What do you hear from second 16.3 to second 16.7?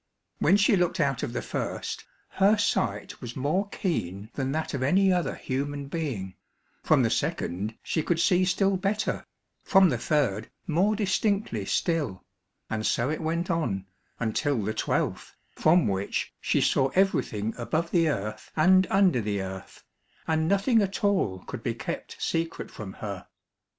she